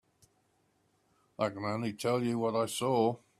I 1.37 1.49
can 1.49 1.63
only 1.63 1.93
tell 1.93 2.23
you 2.23 2.39
what 2.39 2.55
I 2.55 2.65
saw. 2.65 3.17